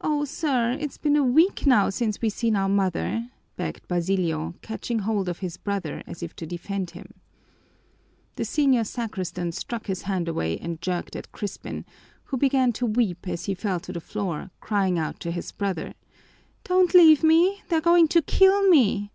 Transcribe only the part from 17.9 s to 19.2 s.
to kill me!"